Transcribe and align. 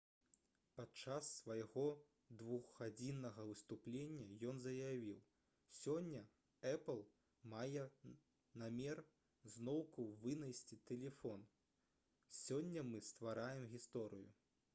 падчас 0.77 1.27
свайго 1.41 1.81
2-гадзіннага 2.41 3.45
выступлення 3.49 4.23
ён 4.51 4.63
заявіў: 4.63 5.19
«сёння 5.81 6.23
«эпл» 6.71 7.03
мае 7.53 7.85
намер 8.65 9.03
зноўку 9.57 10.09
вынайсці 10.27 10.79
тэлефон. 10.93 11.47
сёння 12.43 12.89
мы 12.93 13.03
ствараем 13.11 13.73
гісторыю» 13.77 14.29